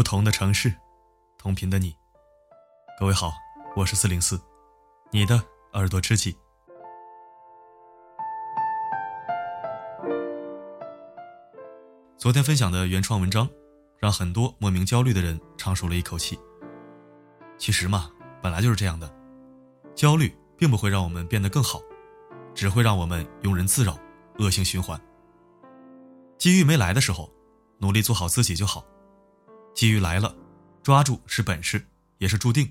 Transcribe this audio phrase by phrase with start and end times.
[0.00, 0.74] 不同的城市，
[1.36, 1.94] 同频的你。
[2.98, 3.34] 各位好，
[3.76, 4.40] 我是四零四，
[5.10, 5.38] 你的
[5.74, 6.34] 耳朵知己。
[12.16, 13.46] 昨天分享的原创文章，
[13.98, 16.40] 让很多莫名焦虑的人长舒了一口气。
[17.58, 19.14] 其实嘛，本来就是这样的，
[19.94, 21.78] 焦虑并不会让我们变得更好，
[22.54, 23.98] 只会让我们庸人自扰，
[24.38, 24.98] 恶性循环。
[26.38, 27.30] 机遇没来的时候，
[27.80, 28.82] 努力做好自己就好；
[29.80, 30.36] 机遇来了，
[30.82, 31.82] 抓住是本事，
[32.18, 32.66] 也是注定；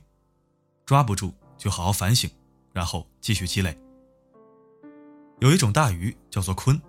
[0.86, 2.30] 抓不住就好好反省，
[2.72, 3.76] 然后继续积累。
[5.40, 6.80] 有一种大鱼叫做鲲，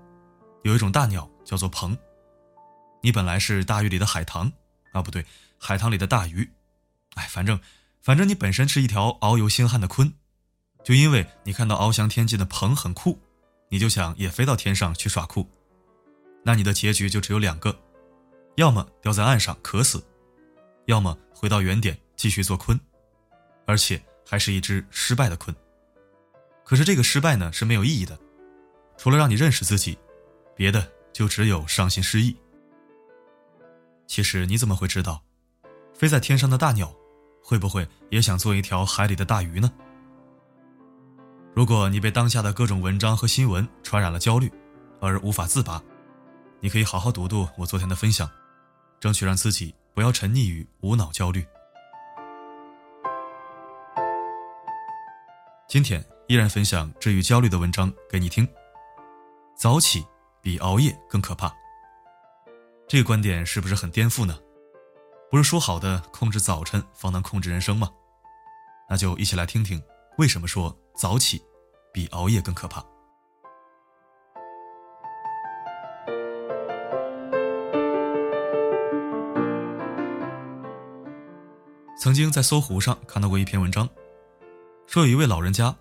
[0.63, 1.97] 有一种大鸟叫做鹏。
[3.03, 4.53] 你本来是大鱼里的海棠，
[4.93, 5.25] 啊不对，
[5.57, 6.47] 海棠里的大鱼。
[7.15, 7.59] 哎，反正，
[8.03, 10.13] 反正你本身是一条遨游星汉的鲲，
[10.85, 13.19] 就因为你看到翱翔天际的鹏很酷，
[13.71, 15.49] 你就想也飞到天上去耍酷。
[16.45, 17.75] 那你的结局就只有两个，
[18.57, 20.05] 要么掉在岸上渴死，
[20.91, 22.79] 要么回到原点继续做鲲，
[23.65, 25.55] 而且还是一只失败的鲲。
[26.65, 28.19] 可是这个失败呢是没有意义的，
[28.99, 29.97] 除了让你认识自己，
[30.55, 32.37] 别的就只有伤心失意。
[34.09, 35.23] 其实你怎么会知道，
[35.95, 36.93] 飞在天上的大鸟，
[37.41, 39.73] 会不会也想做一条海里的大鱼呢？
[41.55, 44.51] 如果你被当下的各种文章和新闻传染了焦虑，
[45.01, 45.81] 而无法自拔。
[46.59, 48.29] 你可以好好读读我昨天的分享，
[48.99, 51.47] 争取让自己不要沉溺于无脑焦虑。
[55.69, 58.49] 今天依然分享治愈焦虑的文章给你听。
[59.55, 60.03] 早起
[60.41, 61.55] 比熬夜更可怕。
[62.89, 64.39] 这个观点是不是很颠覆呢？
[65.31, 67.91] 不是说好的控制早晨方能控制人生吗？
[68.89, 69.83] 那就一起来听听
[70.17, 71.45] 为什么说早起
[71.93, 72.83] 比熬夜更可怕。
[82.01, 83.87] 曾经在搜狐上看到过一篇文章，
[84.87, 85.77] 说有一位老人家，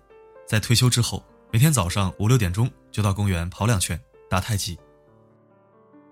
[0.46, 3.98] 在退休之后，每天早上五六点钟就到公园跑两圈
[4.28, 4.78] 打太极。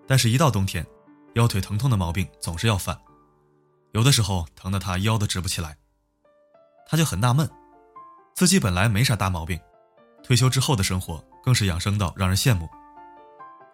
[0.07, 0.87] 但是，一到冬天，
[1.35, 2.99] 腰腿疼痛的毛病总是要犯，
[3.93, 5.77] 有的时候疼得他腰都直不起来。
[6.87, 7.47] 他就很纳闷，
[8.35, 9.61] 自己本来没啥大毛病，
[10.23, 12.67] 退休之后的生活更是养生到让人羡慕，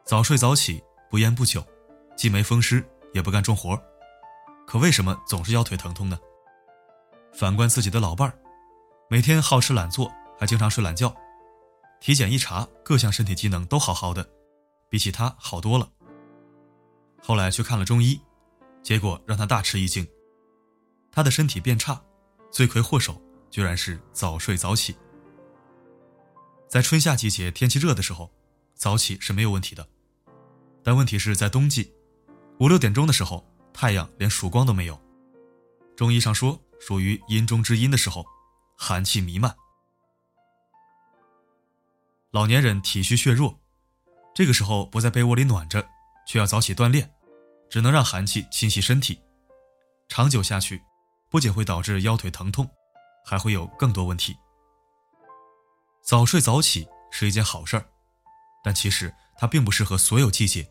[0.05, 1.65] 早睡早起，不烟不酒，
[2.17, 3.81] 既没风湿，也不干重活。
[4.67, 6.19] 可为什么总是腰腿疼痛呢？
[7.33, 8.39] 反观自己的老伴儿，
[9.11, 11.15] 每天好吃懒做，还经常睡懒觉，
[12.01, 14.29] 体检一查，各项身体机能都好好的，
[14.89, 15.89] 比起他好多了。
[17.21, 18.21] 后来去看了中医，
[18.83, 20.07] 结果让他大吃一惊，
[21.13, 22.01] 他的身体变差，
[22.51, 23.21] 罪魁祸首
[23.51, 24.97] 居然是早睡早起。
[26.69, 28.31] 在春夏季节天气热的时候，
[28.75, 29.87] 早起是没有问题的，
[30.83, 31.93] 但问题是在冬季，
[32.59, 33.45] 五六点钟的时候。
[33.75, 34.99] 太阳连曙光都没有，
[35.97, 38.25] 中医上说属于阴中之阴的时候，
[38.79, 39.55] 寒气弥漫。
[42.31, 43.59] 老年人体虚血弱，
[44.33, 45.85] 这个时候不在被窝里暖着，
[46.27, 47.13] 却要早起锻炼，
[47.69, 49.21] 只能让寒气侵袭身体，
[50.09, 50.81] 长久下去，
[51.29, 52.69] 不仅会导致腰腿疼痛，
[53.27, 54.37] 还会有更多问题。
[56.01, 57.85] 早睡早起是一件好事儿，
[58.63, 60.69] 但其实它并不适合所有季节，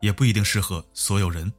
[0.00, 1.52] 也不一定适合所有人。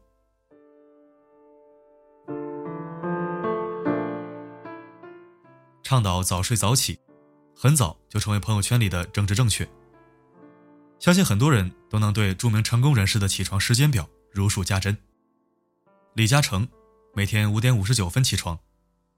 [5.91, 6.97] 倡导早睡早起，
[7.53, 9.69] 很早就成为朋友圈里的政治正确。
[11.01, 14.97] 相信很多人都能对著名成功人士的起床时间表如数家珍。
[16.13, 16.65] 李嘉诚
[17.13, 18.57] 每天五点五十九分起床，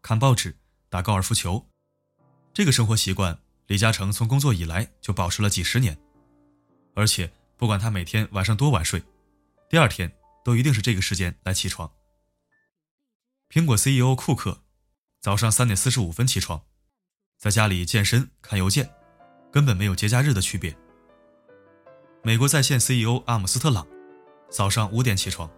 [0.02, 0.58] 看报纸、
[0.90, 1.64] 打高尔夫球，
[2.56, 5.96] 这个生活习惯，李嘉诚从工作以来就保持了几十年。
[6.96, 9.04] 而且不管他每天晚上多晚睡，
[9.70, 10.12] 第二天
[10.44, 11.92] 都一定是这个时间来起床。
[13.48, 14.63] 苹果 CEO 库克。
[15.24, 16.62] 早上三点四十五分起床，
[17.40, 18.94] 在家里健身看邮件，
[19.54, 20.76] 根本没有节假日的区别。
[22.22, 23.88] 美国在线 CEO 阿姆斯特朗，
[24.50, 25.50] 早上五点起床，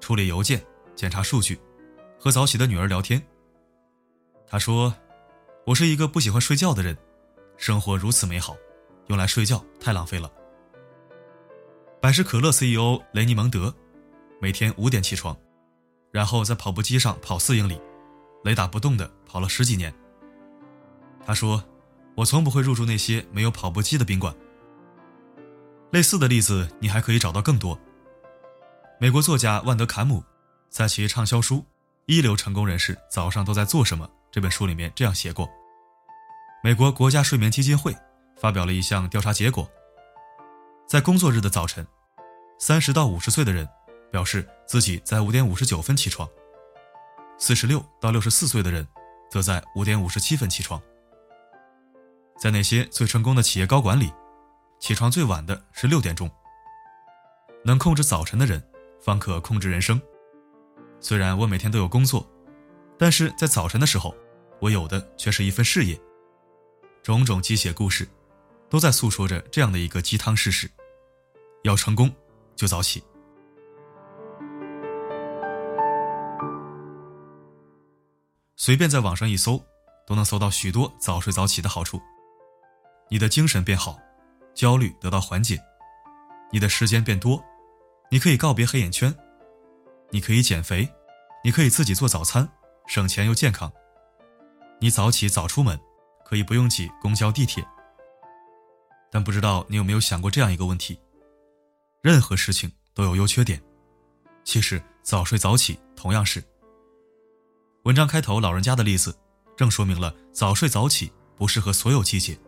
[0.00, 0.60] 处理邮件、
[0.96, 1.60] 检查数据，
[2.18, 3.24] 和早起的女儿聊天。
[4.48, 4.92] 他说
[5.64, 6.98] ：“我是一个不喜欢睡觉的人，
[7.56, 8.56] 生活如此美好，
[9.06, 10.28] 用来睡觉太浪费了。”
[12.02, 13.72] 百事可乐 CEO 雷尼蒙德，
[14.40, 15.36] 每天五点起床，
[16.10, 17.80] 然后在跑步机上跑四英里。
[18.48, 19.92] 雷打不动的跑了十几年。
[21.26, 21.62] 他说
[22.16, 24.34] ：“我从不会入住那些没有跑步机的宾馆。”
[25.92, 27.78] 类似的例子你还可以找到更多。
[28.98, 30.24] 美国作家万德坎姆
[30.70, 31.56] 在其畅销书
[32.06, 35.46] 《一流成功人士早上都在做什么》这本书里面这样写过：
[36.64, 37.94] 美国国家睡眠基金会
[38.40, 39.70] 发表了一项调查结果，
[40.86, 41.86] 在工作日的早晨，
[42.58, 43.68] 三十到五十岁的人
[44.10, 46.26] 表示自己在五点五十九分起床。
[47.40, 48.84] 四十六到六十四岁的人，
[49.30, 50.80] 则在五点五十七分起床。
[52.36, 54.12] 在那些最成功的企业高管里，
[54.80, 56.28] 起床最晚的是六点钟。
[57.64, 58.60] 能控制早晨的人，
[59.00, 60.00] 方可控制人生。
[61.00, 62.28] 虽然我每天都有工作，
[62.98, 64.12] 但是在早晨的时候，
[64.60, 65.98] 我有的却是一份事业。
[67.04, 68.06] 种种鸡血故事，
[68.68, 70.68] 都在诉说着这样的一个鸡汤事实：
[71.62, 72.12] 要成功，
[72.56, 73.02] 就早起。
[78.60, 79.64] 随便在网上一搜，
[80.04, 82.02] 都能搜到许多早睡早起的好处。
[83.08, 83.96] 你的精神变好，
[84.52, 85.56] 焦虑得到缓解，
[86.50, 87.42] 你的时间变多，
[88.10, 89.14] 你可以告别黑眼圈，
[90.10, 90.92] 你可以减肥，
[91.44, 92.46] 你可以自己做早餐，
[92.88, 93.72] 省钱又健康。
[94.80, 95.78] 你早起早出门，
[96.24, 97.64] 可以不用挤公交地铁。
[99.08, 101.00] 但不知道你有没有想过这样一个问题：
[102.02, 103.62] 任何事情都有优缺点，
[104.42, 106.42] 其实早睡早起同样是。
[107.88, 109.18] 文章开头老人家的例子，
[109.56, 112.38] 正说明了早睡早起不适合所有季节。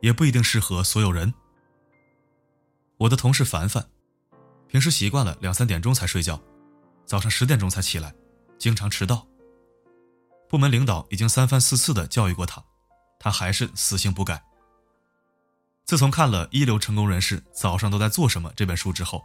[0.00, 1.34] 也不一定适合所有人。
[2.96, 3.84] 我的同事凡凡，
[4.68, 6.40] 平时习惯了两三点钟才睡觉，
[7.04, 8.14] 早上十点钟才起来，
[8.60, 9.26] 经常迟到。
[10.48, 12.62] 部门领导已经三番四次的教育过他，
[13.18, 14.40] 他还是死性不改。
[15.84, 19.20] 自从看了《一流成功人士早上都在做什么》这本书之后，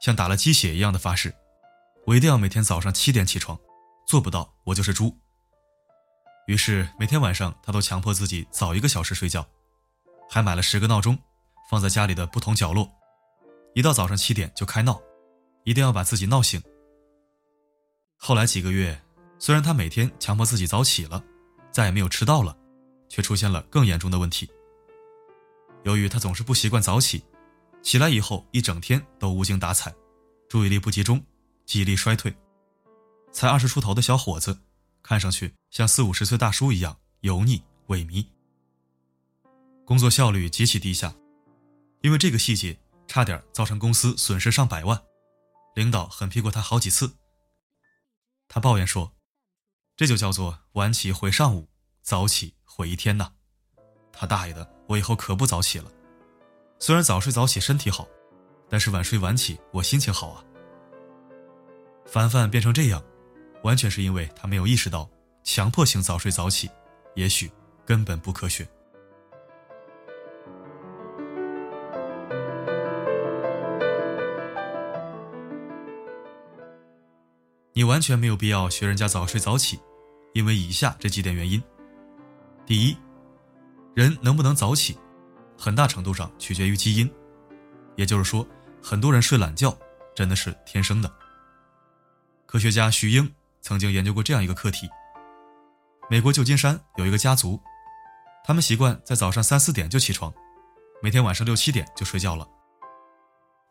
[0.00, 1.34] 像打了鸡血一样的发誓，
[2.06, 3.58] 我一定要每天早上七点起床，
[4.08, 5.14] 做不到我就是猪。
[6.46, 9.46] 于是每天晚上他都强迫自己早一个小时睡觉。
[10.30, 11.16] 还买了十个闹钟，
[11.70, 12.90] 放在家里的不同角落，
[13.74, 14.98] 一到早上七点就开闹，
[15.64, 16.62] 一定要把自己闹醒。
[18.16, 18.98] 后来几个月，
[19.38, 21.22] 虽然他每天强迫自己早起了，
[21.70, 22.56] 再也没有迟到了，
[23.10, 24.50] 却出现了更严重的问题。
[25.84, 27.22] 由于他总是不习惯早起，
[27.82, 29.94] 起来以后一整天都无精打采，
[30.48, 31.22] 注意力不集中，
[31.66, 32.34] 记忆力衰退。
[33.38, 34.58] 才二十出头的小伙子，
[35.00, 38.26] 看上去像四五十岁大叔一样油腻萎靡。
[39.84, 41.14] 工作效率极其低下，
[42.00, 42.76] 因为这个细节
[43.06, 45.00] 差点造成公司损失上百万，
[45.76, 47.14] 领导狠批过他好几次。
[48.48, 49.12] 他抱怨说
[49.96, 51.68] ：“这就叫做晚起毁上午，
[52.02, 53.30] 早起毁一天呐！”
[54.12, 55.88] 他大爷的，我以后可不早起了。
[56.80, 58.08] 虽然早睡早起身体好，
[58.68, 60.44] 但是晚睡晚起我心情好啊。
[62.04, 63.00] 凡凡变成这样，
[63.62, 65.08] 完全是因为他没有意识到
[65.42, 66.70] 强迫性早睡早起，
[67.14, 67.50] 也许
[67.84, 68.66] 根本不科学。
[77.72, 79.78] 你完全没有必要学人家早睡早起，
[80.34, 81.62] 因为以下这几点原因：
[82.66, 82.96] 第一，
[83.94, 84.98] 人能不能早起，
[85.56, 87.08] 很大程度上取决于基因，
[87.94, 88.44] 也就是说，
[88.82, 89.76] 很多人睡懒觉
[90.12, 91.12] 真的是天生的。
[92.46, 94.88] 科学家徐英曾经研究过这样一个课题：
[96.08, 97.60] 美国旧金山有一个家族，
[98.44, 100.32] 他们习惯在早上三四点就起床，
[101.02, 102.48] 每天晚上六七点就睡觉了。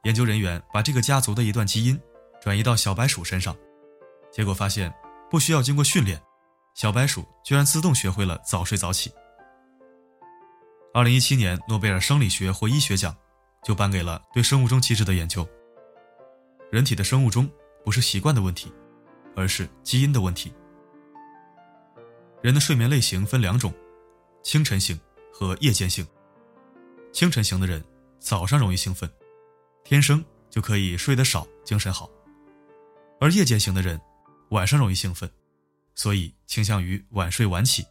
[0.03, 1.99] 研究人员把这个家族的一段基因
[2.41, 3.55] 转移到小白鼠身上。
[4.31, 4.93] 结果发现，
[5.29, 6.21] 不需要经过训练，
[6.75, 9.11] 小白鼠居然自动学会了早睡早起。
[10.93, 13.15] 二零一七年诺贝尔生理学或医学奖，
[13.63, 15.47] 就颁给了对生物钟机制的研究。
[16.71, 17.49] 人体的生物钟
[17.83, 18.71] 不是习惯的问题，
[19.37, 20.51] 而是基因的问题。
[22.41, 23.71] 人的睡眠类型分两种，
[24.41, 24.99] 清晨型
[25.31, 26.05] 和夜间型。
[27.13, 27.83] 清晨型的人
[28.19, 29.09] 早上容易兴奋，
[29.83, 32.09] 天生就可以睡得少，精神好；
[33.21, 34.01] 而夜间型的人。
[34.51, 35.29] 晚上容易兴奋，
[35.93, 37.85] 所以倾向于晚睡晚起。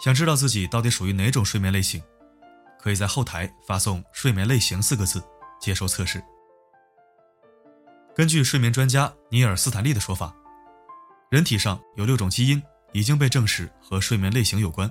[0.00, 2.02] 想知道自己到底属于哪种睡眠类型，
[2.80, 5.22] 可以在后台发送“睡眠类型”四个字
[5.60, 6.20] 接受测试。
[8.14, 10.34] 根据睡眠专家尼尔斯坦利的说法，
[11.30, 12.60] 人体上有六种基因
[12.92, 14.90] 已经被证实和睡眠类型有关。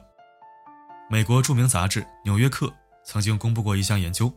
[1.09, 2.67] 美国著名杂志《纽约客》
[3.03, 4.33] 曾经公布过一项研究，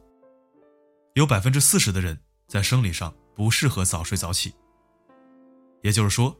[1.15, 4.53] 有百分之四十的人在生理上不适合早睡早起。
[5.83, 6.37] 也就是说，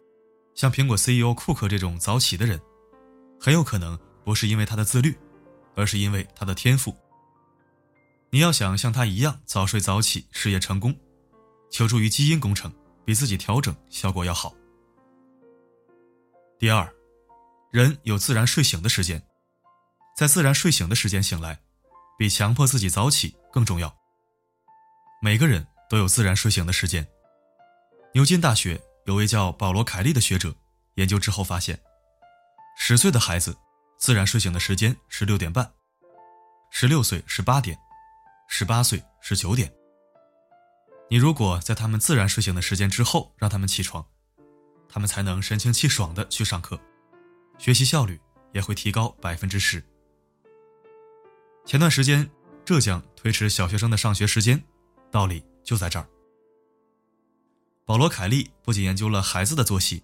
[0.55, 2.61] 像苹果 CEO 库克这种早起的人，
[3.39, 5.17] 很有可能不是因为他的自律，
[5.77, 6.95] 而是因为他的天赋。
[8.31, 10.95] 你要想像他一样早睡早起，事业成功，
[11.73, 12.73] 求助于基因工程，
[13.05, 14.55] 比自己调整效果要好。
[16.61, 16.89] 第二，
[17.73, 19.21] 人有自然睡醒的时间，
[20.17, 21.59] 在自然睡醒的时间醒来，
[22.17, 23.93] 比强迫自己早起更重要。
[25.21, 27.05] 每个人都有自然睡醒的时间。
[28.15, 28.81] 牛津大学。
[29.05, 30.55] 有位叫保罗·凯利的学者
[30.95, 31.77] 研究之后发现，
[32.79, 33.53] 十岁的孩子
[33.99, 35.69] 自然睡醒的时间是六点半，
[36.71, 37.77] 十六岁是八点，
[38.49, 39.69] 十八岁是九点。
[41.13, 44.03] 你如果在他们自然睡醒的时间之后让他们起床，
[44.89, 46.81] 他们才能神清气爽的去上课，
[47.59, 48.19] 学习效率
[48.55, 49.85] 也会提高百分之十。
[51.67, 52.31] 前段时间，
[52.65, 54.65] 浙江推迟小学生的上学时间，
[55.11, 56.09] 道理就在这儿。
[57.85, 60.03] 保罗·凯利不仅研究了孩子的作息，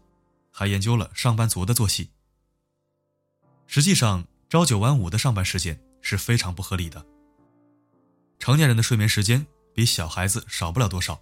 [0.53, 2.11] 还研究了上班族的作息。
[3.67, 7.07] 实际上，朝九晚五的上班时间是非常不合理的。
[8.39, 9.47] 成年人的睡眠时间
[9.79, 11.21] 比小孩子少不了多少，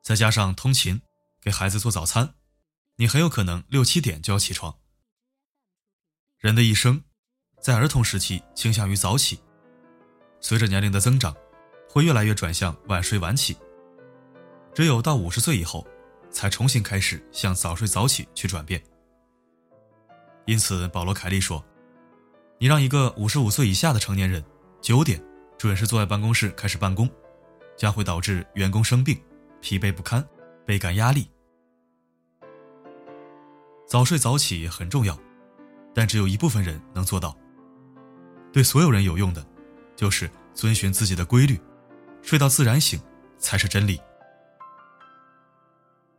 [0.00, 1.02] 再加上通勤，
[1.42, 2.32] 给孩子做早餐。
[2.94, 4.72] 你很有可能六七点就要起床。
[6.38, 7.02] 人的一生，
[7.60, 9.40] 在儿童时期倾向于早起，
[10.40, 11.34] 随着年龄的增长，
[11.90, 13.56] 会越来越转向晚睡晚起。
[14.72, 15.84] 只有到五十岁以后，
[16.30, 18.80] 才重新开始向早睡早起去转变。
[20.44, 21.64] 因此，保罗·凯利说
[22.60, 24.40] ：“你让一个五十五岁以下的成年人
[24.80, 25.20] 九点
[25.58, 27.10] 准时坐在办公室开始办公，
[27.76, 29.20] 将会导致员工生病、
[29.60, 30.26] 疲惫不堪、
[30.64, 31.30] 倍感压力。”
[33.86, 35.16] 早睡早起很重要，
[35.94, 37.36] 但只有一部分人能做到。
[38.52, 39.46] 对所有人有用的，
[39.94, 41.60] 就是遵循自己的规律，
[42.22, 43.00] 睡到自然醒
[43.38, 44.00] 才是真理。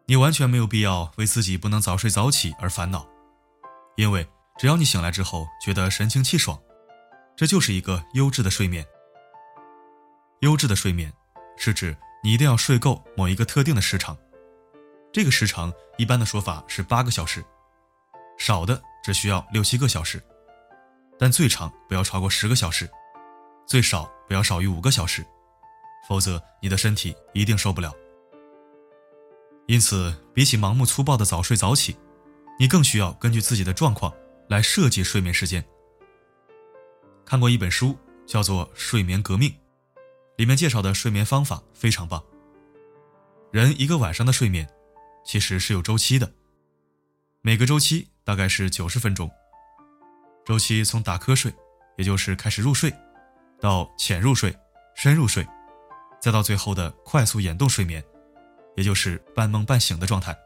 [0.05, 3.05] 你完全没有必要为自己不能早睡早起而烦恼，
[3.97, 4.25] 因为
[4.57, 6.57] 只要你醒来之后觉得神清气爽，
[7.35, 8.85] 这就是一个优质的睡眠。
[10.39, 11.11] 优质的睡眠
[11.57, 14.17] 是指你一定要睡够某一个特定的时长，
[15.11, 17.43] 这个时长一般的说法是八个小时。
[18.37, 20.21] 少的只需要六七个小时，
[21.17, 22.87] 但最长不要超过十个小时，
[23.65, 25.25] 最少不要少于五个小时，
[26.07, 27.91] 否则你的身体一定受不了。
[29.65, 31.97] 因此，比起盲目粗暴的早睡早起，
[32.59, 34.13] 你更需要根据自己的状况
[34.47, 35.65] 来设计睡眠时间。
[37.25, 39.49] 看过一本书，叫做《睡眠革命》，
[40.37, 42.23] 里面介绍的睡眠方法非常棒。
[43.51, 44.67] 人一个晚上的睡眠，
[45.25, 46.31] 其实是有周期的，
[47.41, 48.07] 每个周期。
[48.27, 49.31] 大概是九十分钟。
[50.43, 51.49] 周期从打瞌睡，
[51.95, 52.93] 也就是开始入睡，
[53.61, 54.53] 到浅入睡、
[54.95, 55.47] 深入睡，
[56.19, 58.03] 再到最后的快速眼动睡眠，
[58.75, 60.37] 也就是半梦半醒的状态。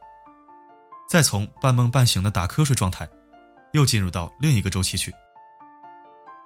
[1.09, 3.09] 再从半梦半醒的打瞌睡状态，
[3.73, 5.11] 又进入到另一个周期去。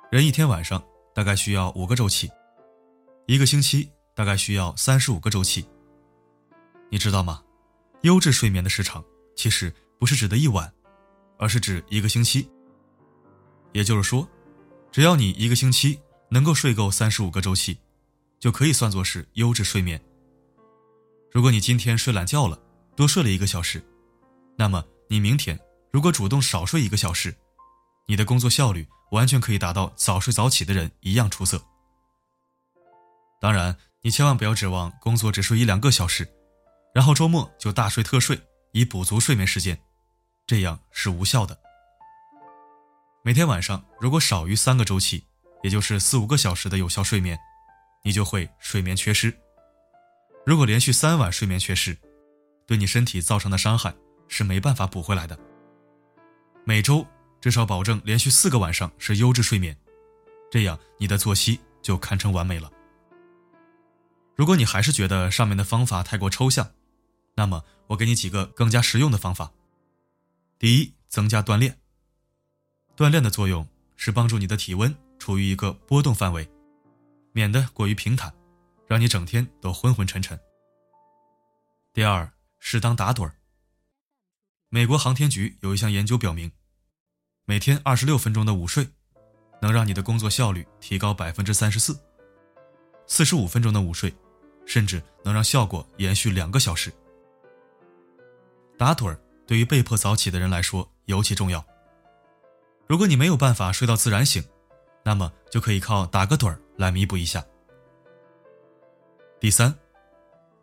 [0.10, 0.82] 人一天晚上
[1.14, 2.32] 大概需要五个周期，
[3.28, 5.66] 一个星期大概需要三十五个周期。
[6.90, 7.42] 你知道吗？
[8.02, 9.04] 优质睡眠的时长
[9.36, 10.72] 其实不是指的一晚。
[11.38, 12.50] 而是指一个星期，
[13.74, 14.26] 也就是说，
[14.90, 17.78] 只要你一个星期能够睡够三十五个周期，
[18.40, 20.02] 就可以算作是优质睡眠。
[21.30, 22.58] 如果你今天睡懒觉了，
[22.96, 23.84] 多睡了一个小时，
[24.58, 25.60] 那么你明天
[25.92, 27.36] 如果主动少睡一个小时，
[28.08, 31.62] 你的工作效率完全可以达到早睡早起的人一样出色。
[33.40, 36.28] 当然，你千万不要指望工作只睡一两个小时，
[36.94, 38.40] 然后周末就大睡特睡，
[38.72, 39.78] 以补足睡眠时间。
[40.48, 41.58] 这样是无效的。
[43.24, 45.24] 每天晚上如果少于三个周期，
[45.64, 47.38] 也就是四五个小时的有效睡眠，
[48.04, 49.36] 你就会睡眠缺失。
[50.46, 51.98] 如果连续三晚睡眠缺失，
[52.68, 53.94] 对你身体造成的伤害
[54.28, 55.38] 是没办法补回来的。
[56.64, 57.06] 每周
[57.42, 59.76] 至少保证连续四个晚上是优质睡眠，
[60.52, 62.72] 这样你的作息就堪称完美了。
[64.36, 66.72] 如果你还是觉得上面的方法太过抽象，
[67.36, 69.52] 那么我给你几个更加实用的方法。
[70.60, 71.80] 第一，增加锻炼。
[72.98, 76.50] 锻炼的作用是帮助你的体温处于一个波动范围，
[77.32, 78.34] 免得过于平坦，
[78.88, 80.38] 让你整天都昏昏沉沉。
[81.94, 83.36] 第二，适当打盹儿。
[84.68, 86.52] 美国航天局有一项研究表明，
[87.46, 88.90] 每天二十六分钟的午睡，
[89.62, 91.94] 能让你的工作效率提高百分之三十四；
[93.08, 94.14] 四十五分钟的午睡，
[94.66, 96.92] 甚至能让效果延续两个小时。
[98.78, 99.20] 打盹儿。
[99.48, 101.64] 对于被迫早起的人来说尤其重要。
[102.88, 104.44] 如果你没有办法睡到自然醒，
[105.04, 107.46] 那么就可以靠打个盹儿来弥补一下。
[109.40, 109.72] 第三，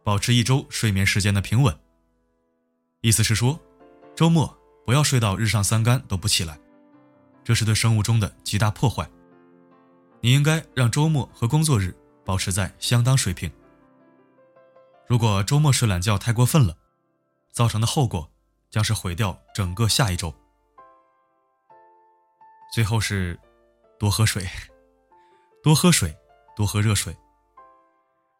[0.03, 1.73] 保持一周睡眠时间的平稳。
[3.03, 3.57] 意思是说，
[4.17, 4.53] 周末
[4.85, 6.59] 不要睡到日上三竿都不起来，
[7.45, 9.09] 这是对生物钟的极大破坏。
[10.21, 11.95] 你应该让周末和工作日
[12.25, 13.49] 保持在相当水平。
[15.13, 16.75] 如果周末睡懒觉太过分了，
[17.53, 18.31] 造成的后果。
[18.71, 20.35] 将是毁掉整个下一周。
[22.73, 23.39] 最后是
[23.99, 24.49] 多喝水，
[25.63, 26.17] 多喝水，
[26.57, 27.15] 多喝热水。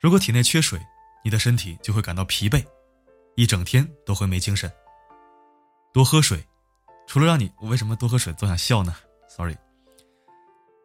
[0.01, 0.81] 如果体内缺水，
[1.23, 2.67] 你的身体就会感到疲惫，
[3.37, 4.73] 一整天都会没精神。
[5.93, 6.43] 多喝水，
[7.07, 8.97] 除了让你我为什么多喝水总想笑呢
[9.29, 9.59] ？Sorry。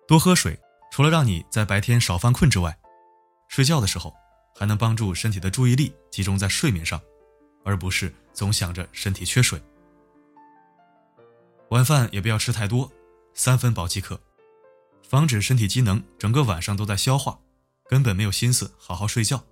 [0.06, 0.60] 多喝水，
[0.92, 2.78] 除了让你在白天少犯困之外，
[3.48, 4.14] 睡觉的时候
[4.58, 7.00] 还能帮助身体的注意力集中在睡眠上，
[7.64, 9.62] 而不是总想着身体缺水。
[11.70, 12.92] 晚饭也不要吃太多，
[13.36, 14.20] 三分饱即可，
[15.04, 17.40] 防止身体机能整个晚上都在消化，
[17.88, 19.44] 根本没有心思好好睡觉。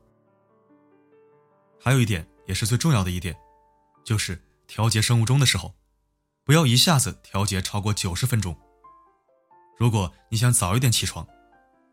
[1.80, 3.38] 还有一点也是最重要的一点，
[4.04, 5.76] 就是调节生物钟的时候，
[6.44, 8.58] 不要一下子调节超过九十分钟。
[9.78, 11.28] 如果你想早一点起床，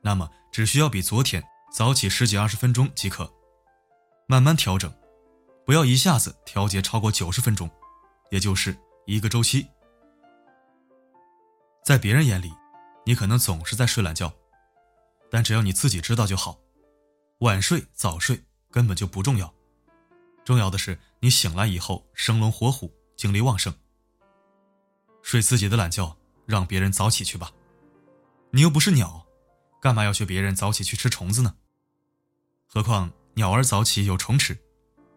[0.01, 1.43] 那么只需要比昨天
[1.73, 3.33] 早起十几二十分钟即可，
[4.27, 4.93] 慢慢调整，
[5.65, 7.69] 不要一下子调节超过九十分钟，
[8.31, 8.77] 也就是
[9.07, 9.67] 一个周期。
[11.83, 12.53] 在别人眼里，
[13.07, 14.31] 你可能总是在睡懒觉，
[15.31, 16.59] 但只要你自己知道就好，
[17.39, 19.53] 晚睡早睡根本就不重要。
[20.45, 23.75] 重要的是，你醒来以后生龙活虎，精力旺盛。
[25.23, 26.15] 睡自己的懒觉，
[26.45, 27.51] 让别人早起去吧。
[28.51, 29.27] 你又不是鸟，
[29.83, 31.57] 干嘛要学别人早起去吃虫子呢？
[32.69, 34.57] 何况鸟儿早起有虫吃，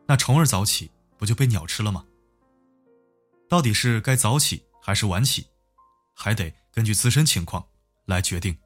[0.08, 2.04] 那虫儿早起不就被鸟吃了吗？
[3.48, 5.46] 到底是该早起还是晚起，
[6.16, 7.64] 还得根据自身情况
[8.06, 8.58] 来决定。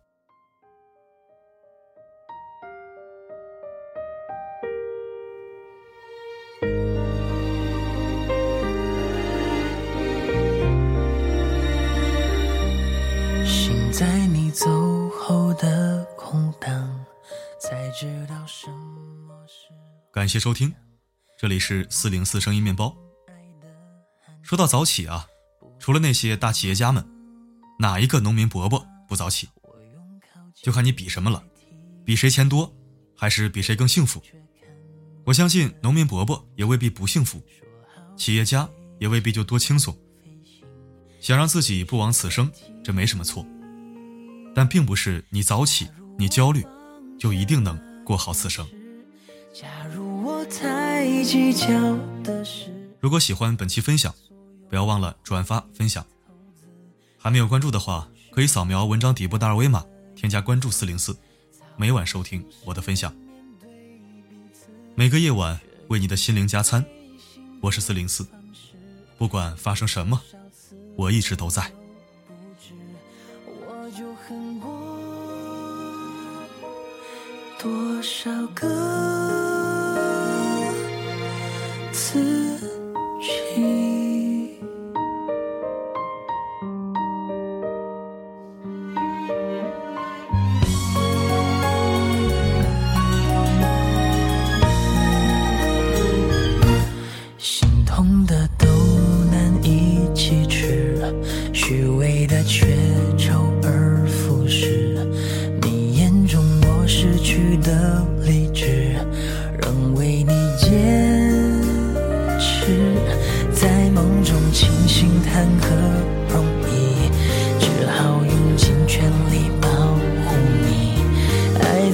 [13.45, 14.98] 心在你走，
[17.69, 18.67] 才知道什
[19.27, 19.71] 么是。
[20.11, 20.73] 感谢收听，
[21.37, 22.97] 这里是四零四声音面包。
[24.41, 25.27] 说到早起啊，
[25.77, 27.07] 除了那些大企业家们，
[27.77, 29.47] 哪一个农民伯伯不早起？
[30.55, 31.43] 就看你比什么了，
[32.03, 32.73] 比谁钱多，
[33.15, 34.19] 还是比谁更幸福？
[35.23, 37.39] 我相信农民伯伯也未必不幸福，
[38.17, 39.95] 企业家也未必就多轻松。
[41.21, 42.51] 想让自己不枉此生，
[42.83, 43.45] 这没什么错。
[44.55, 46.65] 但并不是你早起，你焦虑，
[47.19, 48.65] 就一定能过好此生。
[53.01, 54.13] 如果喜欢本期分享，
[54.69, 56.05] 不要忘了转发分享。
[57.17, 61.15] 还没有关注的话，可以扫描文章底部的二维码，添加关注四零四，
[61.75, 63.13] 每晚收听我的分享。
[64.95, 66.85] 每个夜晚为你的心灵加餐，
[67.61, 68.25] 我是四零四，
[69.17, 70.21] 不管发生什么，
[70.95, 71.69] 我一直都在。
[77.61, 78.65] 多少个
[81.91, 82.48] 字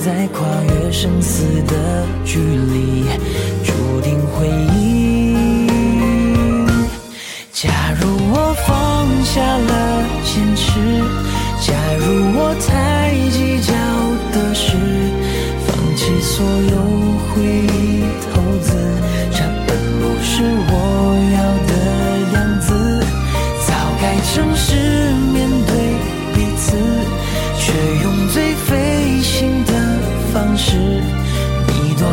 [0.05, 3.05] 在跨越生死的距离，
[3.63, 5.35] 注定回忆。
[7.51, 10.79] 假如我放下了坚持，
[11.59, 12.05] 假如
[12.37, 13.73] 我太计较。
[14.31, 14.77] 的是
[15.65, 16.75] 放弃所有
[17.31, 17.41] 回
[17.73, 17.84] 忆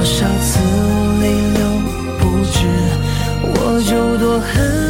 [0.02, 0.58] 多少次
[1.20, 1.62] 泪流
[2.18, 2.66] 不止，
[3.44, 4.81] 我就多恨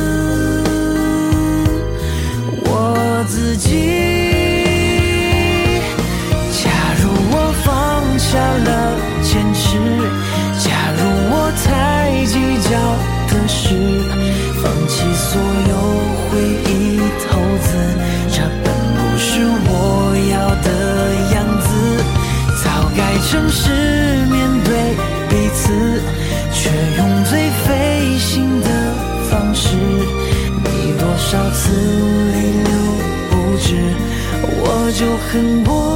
[35.32, 35.91] 恨我。